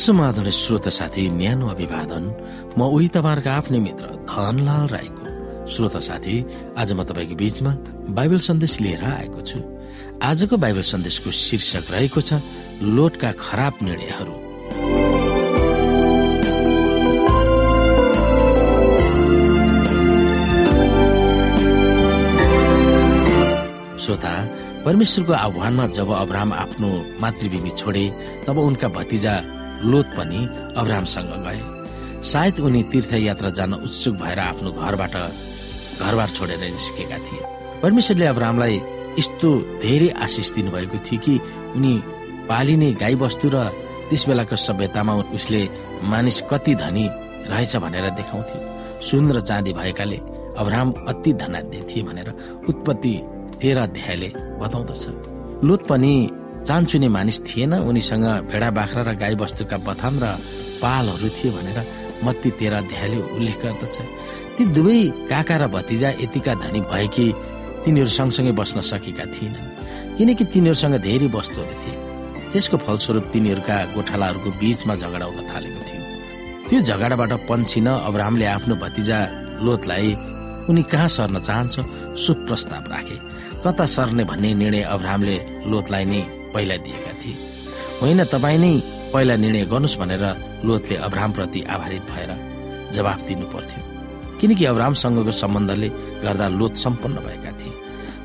समाधान 0.00 0.48
श्रोत 0.50 0.88
साथी 0.88 1.28
न्यानो 1.28 1.66
अभिवादन। 1.68 2.24
म 2.78 2.80
उही 2.88 3.08
तपाईँहरूको 3.12 3.50
आफ्नै 3.50 3.78
मित्र 3.78 4.06
धनलाल 4.24 4.84
राईको। 4.88 5.24
श्रोत 5.68 5.96
साथी 6.00 6.36
आज 6.80 6.92
म 6.96 7.04
तपाईँको 7.04 7.34
बीचमा 7.36 7.72
बाइबल 8.16 8.38
सन्देश 8.40 8.80
लिएर 8.80 9.04
आएको 9.04 9.40
छु। 9.44 9.60
आजको 10.24 10.56
बाइबल 10.56 10.82
सन्देशको 10.82 11.30
शीर्षक 11.30 11.84
रहेको 11.92 12.20
छ 12.20 12.40
लोटका 12.80 13.30
खराब 13.44 13.74
निर्णयहरू। 13.84 14.34
श्रोता 24.00 24.34
परमेश्वरको 24.84 25.32
आह्वानमा 25.32 25.86
जब 25.92 26.08
अब्राहम 26.24 26.52
आफ्नो 26.56 26.88
मातृभूमि 27.20 27.70
छोडे 27.76 28.04
तब 28.48 28.58
उनका 28.58 28.88
भतिजा 28.88 29.59
लोत 29.84 30.06
पनि 30.16 30.40
अब्राहमसँग 30.76 31.32
गए। 31.46 31.60
सायद 32.22 32.60
उनी 32.60 32.82
तीर्थयात्रा 32.92 33.50
जान 33.50 33.72
उत्सुक 33.74 34.14
भएर 34.14 34.38
आफ्नो 34.40 34.70
घरबाट 34.72 35.14
घरबार 36.00 36.28
छोडेर 36.28 36.60
निस्केका 36.60 37.18
थिए। 37.18 37.42
परमेश्वरले 37.82 38.26
अब्राहमलाई 38.26 38.76
यस्तो 39.18 39.48
धेरै 39.82 40.08
आशिष 40.24 40.52
दिनुभएको 40.54 40.98
थियो 41.06 41.20
कि 41.20 41.34
उनी 41.76 41.94
पालिने 42.48 42.92
गाई 42.92 43.14
बस्तु 43.14 43.48
र 43.54 43.56
त्यस 44.10 44.26
बेलाको 44.28 44.56
सभ्यतामा 44.56 45.14
उसले 45.34 45.62
मानिस 46.02 46.40
कति 46.50 46.74
धनी 46.74 47.06
रहेछ 47.50 47.76
भनेर 47.76 48.10
देखाउँथ्यो। 48.10 48.60
सुन 49.00 49.32
र 49.32 49.40
चाँदी 49.40 49.72
भएकाले 49.72 50.16
अब्राहम 50.60 50.90
अति 51.08 51.32
धनाध्य 51.32 51.78
थिए 51.88 52.02
भनेर 52.02 52.28
उत्पत्ति 52.68 53.14
तेह्र 53.60 53.78
अध्यायले 53.80 54.28
बताउँदछ। 54.60 55.04
लोत 55.64 55.86
पनि 55.88 56.14
चान्चुने 56.66 57.08
मानिस 57.08 57.38
थिएन 57.46 57.72
उनीसँग 57.88 58.26
भेडा 58.50 58.70
बाख्रा 58.70 59.02
र 59.02 59.10
गाई 59.16 59.34
बस्तुका 59.40 59.76
बथान 59.86 60.14
र 60.22 60.26
पालहरू 60.82 61.28
थिए 61.36 61.50
भनेर 61.56 61.78
मत्ती 62.24 62.50
तेह्र 62.58 62.74
अध्यायले 62.84 63.18
उल्लेख 63.36 63.56
गर्दछ। 63.64 63.96
ती 64.56 64.62
दुवै 64.76 65.00
काका 65.30 65.56
र 65.56 65.64
भतिजा 65.72 66.08
यतिका 66.20 66.54
धनी 66.62 66.80
भए 66.84 67.06
कि 67.14 67.26
तिनीहरू 67.84 68.10
सँगसँगै 68.18 68.52
बस्न 68.60 68.80
सकेका 68.84 69.24
थिएनन् 69.34 70.16
किनकि 70.16 70.44
तिनीहरूसँग 70.52 70.96
धेरै 71.00 71.28
वस्तुहरू 71.32 71.74
थिए। 71.80 71.96
त्यसको 72.52 72.76
फलस्वरूप 72.84 73.24
तिनीहरूका 73.32 73.76
गोठालाहरूको 73.96 74.50
बीचमा 74.60 74.94
झगडा 75.00 75.26
हुन 75.26 75.40
थालेको 75.48 75.80
थियो। 75.88 76.02
त्यो 76.68 76.80
झगडाबाट 76.88 77.32
पन्छिन 77.48 77.88
अब्राहमले 77.88 78.46
आफ्नो 78.56 78.74
भतिजा 78.84 79.18
लोतलाई 79.64 80.08
उनी 80.68 80.82
कहाँ 80.92 81.08
सर्न 81.08 81.36
चाहन्छ? 81.40 81.74
सो 82.20 82.30
प्रस्ताव 82.46 82.84
राखे। 82.92 83.16
कता 83.64 83.84
सर्ने 83.86 84.24
भन्ने 84.28 84.50
निर्णय 84.60 84.82
अब्राहमले 84.94 85.36
लोतलाई 85.72 86.04
नै 86.04 86.20
पहिला 86.54 86.76
दिएका 86.84 87.12
थिए। 87.20 87.34
होइन 88.00 88.24
तपाईँ 88.24 88.58
नै 88.58 88.72
पहिला 89.12 89.34
निर्णय 89.36 89.64
गर्नुहोस् 89.72 89.98
भनेर 90.00 90.24
लोतले 90.66 90.96
अब्राहमप्रति 91.06 91.60
आभारित 91.74 92.02
भएर 92.10 92.30
जवाफ 92.94 93.20
दिनु 93.28 93.46
पर्थ्यो 93.54 93.80
किनकि 94.40 94.64
अब्राहमसँगको 94.64 95.32
सम्बन्धले 95.42 95.88
गर्दा 96.24 96.46
लोत 96.48 96.74
सम्पन्न 96.76 97.16
भएका 97.26 97.52
थिए। 97.60 97.72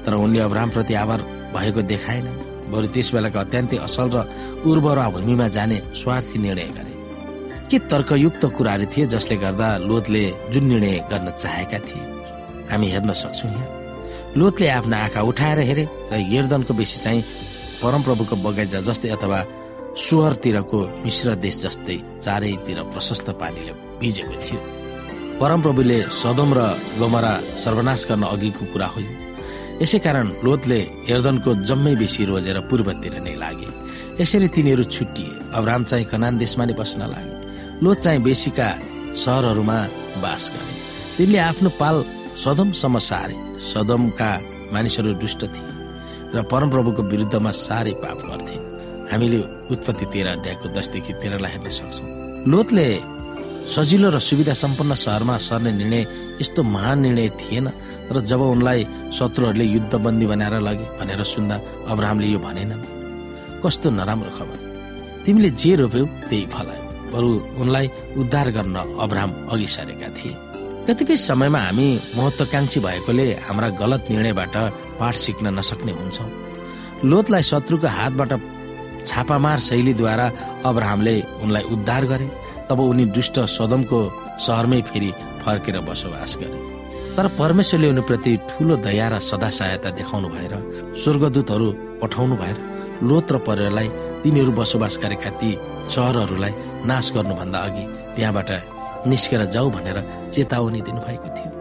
तर 0.05 0.13
उनले 0.15 0.39
अब्राहमप्रति 0.39 0.93
आभार 0.93 1.21
भएको 1.55 1.81
देखाएन। 1.91 2.27
बरु 2.71 2.87
त्यस 2.93 3.09
बेलाका 3.13 3.39
अत्यन्तै 3.39 3.77
असल 3.77 4.09
र 4.13 4.17
उर्वरा 4.65 5.05
भूमिमा 5.09 5.47
जाने 5.55 5.77
स्वार्थी 5.93 6.37
निर्णय 6.39 6.69
गरे। 6.77 6.93
के 7.69 7.77
तर्कयुक्त 7.91 8.43
कुराहरू 8.57 8.85
थिए 8.93 9.05
जसले 9.05 9.35
गर्दा 9.37 9.67
लोतले 9.89 10.23
जुन 10.51 10.63
निर्णय 10.65 10.97
गर्न 11.11 11.27
चाहेका 11.33 11.79
थिए? 11.79 12.03
हामी 12.71 12.87
हेर्न 12.89 13.11
सक्छौँ 13.13 13.51
यहाँ। 13.51 13.67
लोतले 14.37 14.67
आफ्ना 14.69 14.97
आँखा 15.03 15.21
उठाएर 15.21 15.59
हेरे 15.59 15.83
र 16.11 16.13
यर्दनको 16.33 16.73
बेसी 16.73 16.97
चाहिँ 17.03 17.23
परमप्रभुको 17.85 18.35
बगैँचा 18.41 18.79
जस्तै 18.81 19.09
अथवा 19.13 19.39
सुहरतिरको 19.93 20.79
मिश्र 21.05 21.35
देश 21.37 21.55
जस्तै 21.63 21.97
चारैतिर 22.25 22.79
प्रशस्त 22.89 23.29
पानीले 23.37 23.73
भिजेको 24.01 24.35
थियो। 24.41 24.59
परमप्रभुले 25.39 25.97
सदम 26.21 26.49
र 26.57 26.59
गमरा 26.99 27.33
सर्वनाश 27.63 28.01
गर्न 28.09 28.23
अघिको 28.33 28.65
कुरा 28.73 28.87
हो। 28.87 29.01
यसै 29.81 29.99
कारण 29.99 30.25
लोतले 30.43 30.79
यर्दनको 31.11 31.51
जम्मै 31.69 31.93
बेसी 32.01 32.25
रोजेर 32.25 32.57
पूर्वतिर 32.69 33.15
नै 33.21 33.35
लागे। 33.37 33.69
यसरी 34.19 34.47
तिनीहरू 34.47 34.83
छुट्टिए 34.89 35.53
अब्राम 35.53 35.83
चाहिँ 35.83 36.05
कनान 36.09 36.37
देशमा 36.41 36.65
नै 36.65 36.73
बस्न 36.73 37.01
लागे। 37.13 37.33
लोत 37.83 37.97
चाहिँ 37.99 38.21
बेसीका 38.25 38.67
सहरहरूमा 39.13 39.77
बास 40.23 40.43
गरे। 40.53 40.73
तिनले 41.17 41.39
आफ्नो 41.51 41.69
पाल 41.79 41.95
सदमसम्म 42.43 42.97
सारे। 42.97 43.35
सदमका 43.69 44.31
मानिसहरू 44.73 45.13
दुष्ट 45.21 45.41
थिए। 45.45 45.74
र 46.35 46.41
परमप्रभुको 46.51 47.01
विरुद्धमा 47.11 47.51
साह्रै 47.65 47.93
पाप 48.03 48.19
गर्थे 48.29 48.55
हामीले 49.11 49.39
उत्पत्ति 49.73 50.05
तेह्र 50.13 50.27
अध्यायको 50.35 50.67
दसदेखि 50.75 51.13
तेह्रलाई 51.21 51.51
हेर्न 51.51 51.69
सक्छौँ। 51.77 52.07
लोतले 52.51 52.87
सजिलो 53.65 54.09
र 54.13 54.19
सुविधा 54.19 54.53
सम्पन्न 54.53 54.93
सहरमा 54.95 55.35
सर्ने 55.41 55.71
निर्णय 55.79 56.03
यस्तो 56.41 56.61
महान 56.75 56.97
निर्णय 57.01 57.29
थिएन 57.41 57.67
र 58.13 58.19
जब 58.29 58.41
उनलाई 58.53 58.81
शत्रुहरूले 59.17 59.65
युद्धबन्दी 59.65 60.25
बनाएर 60.31 60.55
लगे 60.67 60.85
भनेर 60.99 61.21
सुन्दा 61.33 61.55
अब्राहमले 61.89 62.27
यो 62.27 62.39
भनेनन् 62.39 62.83
कस्तो 63.63 63.89
नराम्रो 63.89 64.31
खबर। 64.37 64.57
तिमीले 65.25 65.49
जे 65.61 65.71
रोप्यौ 65.81 66.05
त्यही 66.29 66.45
फलायो 66.53 66.83
बरु 67.13 67.29
उनलाई 67.61 67.87
उद्धार 68.21 68.47
गर्न 68.57 68.75
अब्राहम 69.03 69.31
अघि 69.53 69.67
सरेका 69.75 70.09
थिए। 70.17 70.33
कतिपय 70.85 71.17
समयमा 71.17 71.59
हामी 71.59 71.87
महत्वाकांक्षी 72.17 72.79
भएकोले 72.85 73.25
हाम्रा 73.45 73.69
गलत 73.81 74.01
निर्णयबाट 74.11 74.55
पाठ 74.99 75.15
सिक्न 75.15 75.53
नसक्ने 75.59 75.91
हुन्छौँ। 75.91 76.29
लोतलाई 77.05 77.43
शत्रुको 77.43 77.87
हातबाट 77.87 78.31
छापामार 79.05 79.59
शैलीद्वारा 79.59 80.31
अब्राहमले 80.65 81.15
उनलाई 81.43 81.63
उद्धार 81.73 82.05
गरे 82.05 82.27
तब 82.69 82.79
उनी 82.81 83.05
दुष्ट 83.15 83.39
सदमको 83.49 83.99
सहरमै 84.45 84.81
फेरि 84.81 85.11
फर्केर 85.43 85.79
बसोबास 85.87 86.37
गरे। 86.41 86.57
तर 87.15 87.27
परमेश्वरले 87.39 87.89
उनीप्रति 87.89 88.31
ठुलो 88.49 88.75
दया 88.77 89.07
र 89.07 89.19
सदा 89.21 89.49
सहायता 89.49 89.89
देखाउनु 89.99 90.27
भएर 90.29 90.53
स्वर्गदूतहरू 91.03 91.67
पठाउनु 92.01 92.35
भएर 92.35 92.57
लोत 93.03 93.31
र 93.31 93.37
परिवारलाई 93.47 93.87
तिनीहरू 94.23 94.51
बसोबास 94.51 94.97
गरेका 95.03 95.29
ती 95.39 95.51
सहरहरूलाई 95.95 96.53
नाश 96.89 97.11
गर्नुभन्दा 97.15 97.59
अघि 97.59 97.85
त्यहाँबाट 98.15 98.49
निस्केर 99.07 99.45
जाऊ 99.53 99.69
भनेर 99.71 99.97
चेतावनी 100.33 100.81
दिनुभएको 100.81 101.29
थियो। 101.37 101.51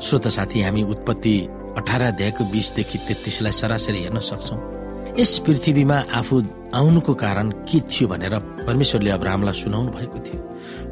श्रोत 0.00 0.28
साथी 0.28 0.60
हामी 0.62 0.82
उत्पत्ति 0.94 1.36
अठार 1.78 2.02
अध्यायको 2.02 2.44
बिसदेखि 2.44 2.98
तेत्तिसलाई 2.98 3.52
सरासरी 3.52 4.02
हेर्न 4.02 4.18
सक्छौ। 4.20 4.56
यस 5.18 5.38
पृथ्वीमा 5.46 5.96
आफू 6.14 6.36
आउनुको 6.74 7.14
कारण 7.14 7.50
के 7.66 7.80
थियो 7.86 8.08
भनेर 8.08 8.34
परमेश्वरले 8.66 9.10
अब्राहमलाई 9.10 9.54
सुनाउनु 9.54 9.90
भएको 9.90 10.18
थियो। 10.26 10.40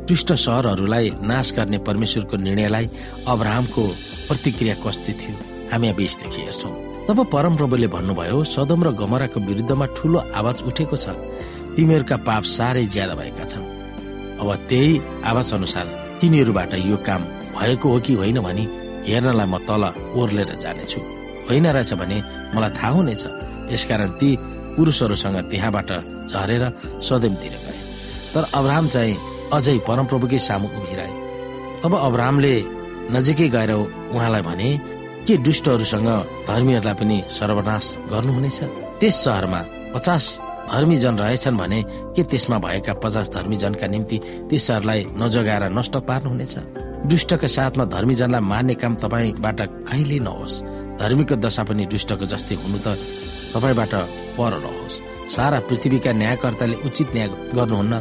दुष्ट 0.06 0.32
सहरहरूलाई 0.34 1.10
नाश 1.22 1.52
गर्ने 1.52 1.78
परमेश्वरको 1.78 2.36
निर्णयलाई 2.36 2.86
अब्राहमको 3.28 3.82
प्रतिक्रिया 4.28 4.74
कस्तो 4.74 5.12
थियो? 5.20 5.34
हामी 5.72 5.86
यहाँ 5.86 5.96
बिसदेखि 5.96 6.42
हेर्छौँ। 6.42 6.72
तब 7.06 7.18
परमप्रभुले 7.32 7.86
भन्नुभयो 7.86 8.42
सदम 8.44 8.84
र 8.84 8.90
गमराको 8.94 9.40
विरुद्धमा 9.40 9.86
ठुलो 9.96 10.18
आवाज 10.34 10.62
उठेको 10.62 10.96
छ। 10.96 11.06
तिमीहरूका 11.76 12.16
पाप 12.26 12.42
साह्रै 12.44 12.84
ज्यादा 12.86 13.14
भएका 13.14 13.44
छन्। 13.44 13.64
अब 14.38 14.48
त्यही 14.68 15.00
आवाज 15.24 15.54
अनुसार 15.54 15.86
तिनीहरूबाट 16.20 16.74
यो 16.74 16.96
काम 17.06 17.22
भएको 17.54 17.88
हो 17.88 17.98
कि 18.00 18.12
होइन 18.14 18.38
भनी 18.40 18.64
हेर्नलाई 19.08 19.46
म 19.46 19.58
तल 19.68 19.82
ओर्लेर 20.18 20.50
जानेछु। 20.62 21.00
होइन 21.48 21.66
रहेछ 21.66 21.92
भने 22.00 22.16
मलाई 22.54 22.70
थाहा 22.78 22.88
हुनेछ। 22.88 23.22
यसकारण 23.72 24.10
ती 24.20 24.30
पुरुषहरूसँग 24.76 25.36
त्यहाँबाट 25.50 25.90
झरेर 26.30 26.64
सदमतिर 27.02 27.54
गए। 27.62 27.78
तर 28.34 28.42
अब्राहम 28.54 28.86
चाहिँ 28.88 29.16
अझै 29.52 29.76
परमप्रभुकै 29.88 30.38
सामु 30.38 30.68
उभिरहे 30.78 31.12
तब 31.82 31.92
अब्राहमले 31.98 32.54
नजिकै 33.12 33.48
गएर 33.48 33.72
उहाँलाई 34.14 34.42
भने 34.42 34.68
के 35.26 35.36
दुष्टहरूसँग 35.46 36.08
धर्मीहरूलाई 36.48 36.94
पनि 36.94 37.16
सर्वनाश 37.30 37.86
गर्नुहुनेछ? 38.10 38.58
त्यस 39.00 39.16
सहरमा 39.24 39.60
पचास 39.94 40.24
धर्मी 40.72 40.96
जन 40.96 41.14
रहेछन् 41.18 41.58
भने 41.58 41.80
के 42.16 42.22
त्यसमा 42.22 42.58
भएका 42.58 42.92
पचास 43.02 43.26
धर्मी 43.34 43.56
जनका 43.56 43.86
निम्ति 43.86 44.18
त्यस 44.48 44.66
सहरलाई 44.66 45.00
नजगाएर 45.20 45.64
नष्ट 45.78 45.94
पार्नुहुनेछ? 46.08 46.54
दुष्टका 47.02 47.48
साथमा 47.48 47.84
धर्मी 47.90 48.14
जनलाई 48.14 48.40
मार्ने 48.40 48.74
काम 48.78 48.94
तपाईँबाट 49.02 49.60
कहिले 49.90 50.18
नहोस्। 50.22 50.54
धर्मीको 51.02 51.34
दशा 51.42 51.62
पनि 51.66 51.86
दुष्टको 51.90 52.24
जस्तै 52.30 52.54
हुनु 52.62 52.78
त 52.78 52.94
तपाईँबाट 53.54 53.94
पर 54.38 54.52
रहोस्। 54.62 55.00
सारा 55.34 55.58
पृथ्वीका 55.68 56.12
न्यायकर्ताले 56.12 56.76
उचित 56.86 57.08
न्याय 57.14 57.28
गर्नुहुन्न। 57.58 57.94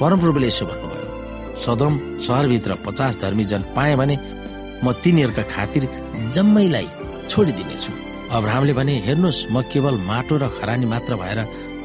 परमप्रभुले 0.00 0.48
यसो 0.48 0.64
भन्नुभयो 0.66 1.08
सदम 1.64 1.92
सहरभित्र 2.26 2.74
पचास 2.86 3.20
धर्मी 3.20 3.44
जन 3.44 3.62
पाएँ 3.76 3.96
भने 4.00 4.16
म 4.84 4.92
तिनीहरूका 5.04 5.44
खातिर 5.52 5.82
जम्मैलाई 6.32 6.88
छोडिदिनेछु। 7.28 7.92
अब्राहमले 8.32 8.72
भने 8.72 8.94
हेर्नुहोस् 9.06 9.46
म 9.52 9.60
केवल 9.68 9.94
माटो 10.08 10.36
र 10.40 10.48
खरानी 10.56 10.86
मात्र 10.88 11.12
भएर 11.20 11.38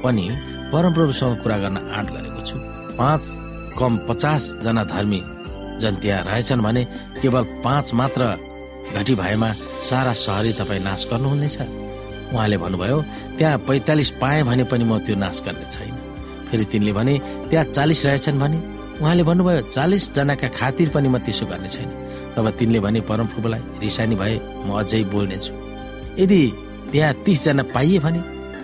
पनि 0.03 0.25
परमप्रभुसँग 0.71 1.35
कुरा 1.43 1.57
गर्न 1.63 1.77
आँट 1.91 2.07
गरेको 2.15 2.41
छु। 2.47 2.57
पाँच 2.95 3.23
कम 3.75 3.93
पचास 4.07 4.43
जना 4.63 4.83
धर्मी 4.87 5.21
जन 5.81 5.95
त्यहाँ 6.01 6.23
रहेछन् 6.23 6.61
भने 6.61 6.83
केवल 7.21 7.43
पाँच 7.63 7.93
मात्र 7.93 8.21
घटी 8.95 9.15
भएमा 9.15 9.51
सारा 9.89 10.13
सहरी 10.13 10.51
तपाईँ 10.59 10.83
नाश 10.83 11.07
गर्नुहुनेछ। 11.11 11.57
उहाँले 12.33 12.57
भन्नुभयो 12.57 13.01
त्यहाँ 13.37 13.57
पैतालिस 13.67 14.09
पाएँ 14.21 14.43
भने 14.43 14.63
पनि 14.71 14.83
म 14.83 14.99
त्यो 15.05 15.15
नाश 15.15 15.41
गर्ने 15.45 15.65
छैन। 15.71 15.93
फेरि 16.49 16.65
तिनले 16.71 16.93
भने 16.93 17.13
त्यहाँ 17.49 17.65
चालिस 17.75 18.05
रहेछन् 18.05 18.39
भने? 18.39 18.57
उहाँले 19.01 19.23
भन्नुभयो 19.23 19.61
चालिसजनाका 19.75 20.47
खातिर 20.57 20.89
पनि 20.89 21.07
म 21.09 21.17
त्यसो 21.25 21.45
गर्ने 21.45 21.69
छैन। 21.69 21.89
तब 22.35 22.49
तिनले 22.59 22.79
भने 22.79 22.99
परमप्रभुलाई 23.09 23.61
रिसानी 23.81 24.15
भए 24.15 24.39
म 24.65 24.79
अझै 24.79 25.03
बोल्नेछु। 25.11 25.53
यदि 26.21 26.41
त्यहाँ 26.91 27.13
तिसजना 27.25 27.63
पाइए 27.75 27.99
भने? 27.99 28.19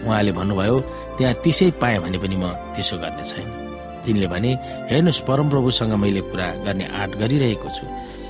उहाँले 0.08 0.32
भन्नुभयो 0.32 0.80
त्यहाँ 1.18 1.34
तिसै 1.44 1.72
पाएँ 1.82 2.00
भने 2.00 2.18
पनि 2.18 2.36
म 2.36 2.46
त्यसो 2.74 2.98
गर्ने 2.98 3.24
छैन। 3.24 3.61
तिनले 4.06 4.28
भने 4.28 4.52
हेर्नुहोस् 4.92 5.26
परमप्रभुसँग 5.30 5.94
मैले 6.04 6.22
कुरा 6.30 6.48
गर्ने 6.66 6.86
आँट 7.02 7.12
गरिरहेको 7.22 7.70
छु। 7.70 7.86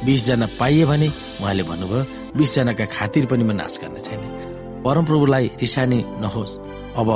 बिसजना 0.05 0.47
पाइए 0.59 0.85
भने 0.85 1.07
उहाँले 1.41 1.63
भन्नुभयो 1.63 2.01
बिसजनाका 2.37 2.85
खातिर 2.95 3.25
पनि 3.31 3.43
म 3.43 3.51
नाश 3.59 3.79
गर्ने 3.81 3.99
छैन। 3.99 4.21
परमप्रभुलाई 4.85 5.45
रिसानी 5.61 5.99
नहोस्। 6.23 6.57
अब 6.99 7.09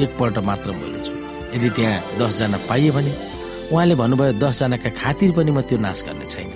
एकपल्ट 0.00 0.38
मात्र 0.48 0.70
बोलेछु। 0.80 1.12
यदि 1.54 1.70
त्यहाँ 1.76 1.98
दसजना 2.18 2.58
पाइए 2.68 2.90
भने 2.96 3.12
उहाँले 3.72 3.94
भन्नुभयो 3.94 4.32
दसजनाका 4.42 4.90
खातिर 5.00 5.30
पनि 5.36 5.50
म 5.52 5.60
त्यो 5.68 5.78
नाश 5.78 6.02
गर्ने 6.06 6.26
छैन। 6.26 6.50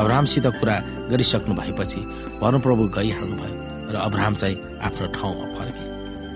अब्राहमसित 0.00 0.46
कुरा 0.60 0.76
गरिसक्नु 1.10 1.54
भएपछि 1.54 2.00
परमप्रभु 2.42 2.82
गइहाल्नु 2.96 3.36
भयो 3.42 3.56
र 3.92 3.96
अब्राहम 4.08 4.34
चाहिँ 4.34 4.56
आफ्नो 4.86 5.06
ठाउँमा 5.14 5.46
फर्के। 5.56 5.83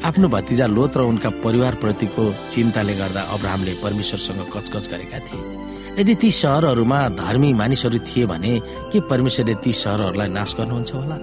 आफ्नो 0.04 0.28
भतिजा 0.28 0.66
लोत 0.66 0.96
र 0.96 1.00
उनका 1.02 1.30
परिवारप्रतिको 1.42 2.24
चिन्ताले 2.50 2.94
गर्दा 2.94 3.22
अब्राहमले 3.34 3.72
परमेश्वरसँग 3.82 4.40
कचकच 4.54 4.84
गरेका 4.88 5.18
थिए। 5.26 5.42
यदि 6.00 6.14
ती 6.14 6.30
सहरहरूमा 6.30 6.98
धर्मी 7.18 7.52
मानिसहरू 7.54 7.98
थिए 8.06 8.26
भने 8.26 8.52
के 8.92 9.00
परमेश्वरले 9.10 9.54
ती 9.64 9.72
सहरहरूलाई 9.72 10.28
नाश 10.28 10.54
गर्नुहुन्छ 10.58 10.90
होला? 10.94 11.16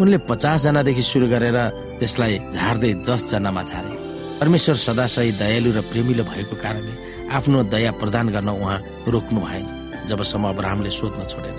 उनले 0.00 0.18
पचासजनादेखि 0.30 1.02
सुरु 1.02 1.26
गरेर 1.28 1.58
त्यसलाई 1.98 2.34
झार्दै 2.54 2.92
दसजनामा 3.08 3.62
झारे। 3.62 3.92
परमेश्वर 4.40 4.76
सदाशय 4.86 5.30
दयालु 5.42 5.70
र 5.76 5.80
प्रेमिलो 5.90 6.24
भएको 6.24 6.54
कारणले 6.62 6.94
आफ्नो 7.34 7.58
दया 7.74 7.92
प्रदान 8.00 8.26
गर्न 8.30 8.48
उहाँ 8.48 8.78
रोक्नु 9.10 9.40
भएन 9.40 9.66
जबसम्म 10.08 10.44
अब्राहमले 10.48 10.90
सोध्न 10.90 11.20
छोडेन। 11.26 11.58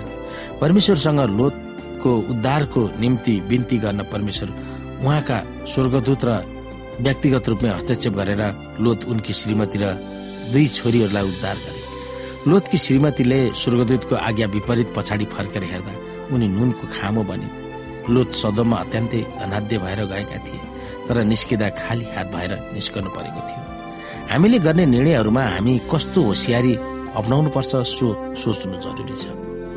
परमेश्वरसँग 0.61 1.19
लोतको 1.37 2.11
उद्धारको 2.31 2.81
निम्ति 2.99 3.33
बिन्ती 3.49 3.77
गर्न 3.77 4.01
परमेश्वर 4.07 4.49
उहाँका 5.03 5.37
स्वर्गदूत 5.67 6.25
र 6.25 6.31
व्यक्तिगत 7.03 7.49
रूपमा 7.49 7.69
हस्तक्षेप 7.77 8.13
गरेर 8.19 8.41
लोत 8.83 8.99
उनकी 9.11 9.33
श्रीमती 9.41 9.77
र 9.81 9.85
दुई 10.53 10.67
छोरीहरूलाई 10.77 11.25
उद्धार 11.31 11.57
गरे। 11.65 11.81
लोतकी 12.49 12.77
श्रीमतीले 12.85 13.39
स्वर्गदूतको 13.61 14.15
आज्ञा 14.27 14.47
विपरीत 14.55 14.89
पछाडि 14.95 15.25
फर्केर 15.33 15.63
हेर्दा 15.71 15.93
उनी 16.33 16.47
नुनको 16.47 16.85
खामो 16.95 17.23
बने। 17.29 17.47
लोत 18.13 18.29
सदनमा 18.41 18.77
अत्यन्तै 18.83 19.21
धनाध्य 19.39 19.77
भएर 19.83 20.01
गएका 20.11 20.37
थिए 20.45 20.61
तर 21.07 21.17
निस्किँदा 21.31 21.67
खाली 21.81 22.05
हात 22.15 22.27
भएर 22.35 22.51
निस्कनु 22.73 23.09
परेको 23.15 23.41
थियो। 23.47 23.61
हामीले 24.31 24.59
गर्ने 24.65 24.85
निर्णयहरूमा 24.85 25.43
हामी 25.53 25.73
कस्तो 25.91 26.19
होसियारी 26.29 26.73
अप्नाउनु 27.19 27.49
पर्छ 27.55 27.71
सो 27.95 28.07
सोच्नु 28.41 28.77
जरुरी 28.85 29.15
छ। 29.21 29.25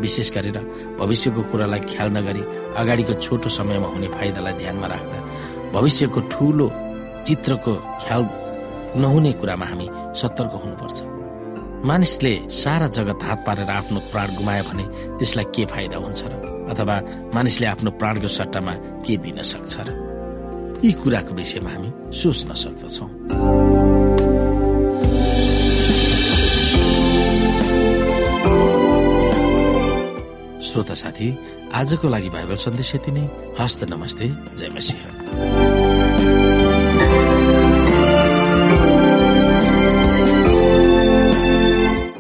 विशेष 0.01 0.29
गरेर 0.37 0.59
भविष्यको 1.01 1.43
कुरालाई 1.51 1.81
ख्याल 1.91 2.09
नगरी 2.17 2.43
अगाडिको 2.81 3.15
छोटो 3.25 3.49
समयमा 3.59 3.89
हुने 3.93 4.09
फाइदालाई 4.17 4.55
ध्यानमा 4.61 4.87
राख्दा 4.93 5.19
भविष्यको 5.75 6.21
ठुलो 6.33 6.67
चित्रको 7.27 7.75
ख्याल 8.05 8.23
नहुने 9.01 9.33
कुरामा 9.33 9.67
हामी 9.67 9.89
सतर्क 10.21 10.53
हुनुपर्छ। 10.65 10.99
मानिसले 11.85 12.35
सारा 12.53 12.87
जगत 12.97 13.23
हात 13.23 13.45
पारेर 13.47 13.71
आफ्नो 13.71 14.01
प्राण 14.13 14.29
गुमायो 14.37 14.65
भने 14.65 14.85
त्यसलाई 15.19 15.45
के 15.55 15.65
फाइदा 15.73 15.97
हुन्छ 15.97 16.23
र? 16.25 16.33
अथवा 16.73 16.97
मानिसले 17.35 17.67
आफ्नो 17.67 17.91
प्राणको 18.01 18.29
सट्टामा 18.29 18.75
के 19.05 19.17
दिन 19.17 19.43
सक्छ 19.43 19.75
र? 19.81 19.89
यी 20.85 20.93
कुराको 20.93 21.35
विषयमा 21.35 21.71
हामी 21.71 21.91
सोच्न 22.13 22.55
सक्दछौँ। 22.63 23.09
श्रोता 30.65 30.95
साथी 30.95 31.29
आजको 31.75 32.09
लागि 32.09 32.29
बाइबल 32.29 32.57
सन्देश 32.65 32.95
यति 32.95 33.13
नै। 33.13 33.25
हस्त 33.61 33.85
नमस्ते 33.91 34.27
जय 34.59 34.69
मसिंह। 34.77 35.64